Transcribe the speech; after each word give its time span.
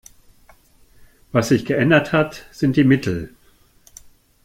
Was 1.31 1.49
sich 1.49 1.63
geändert 1.63 2.11
hat, 2.11 2.47
sind 2.51 2.75
die 2.75 2.83
Mittel. 2.83 3.35